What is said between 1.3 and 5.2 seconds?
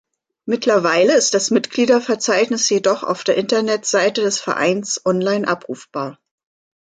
das Mitgliederverzeichnis jedoch auf der Internetseite des Vereins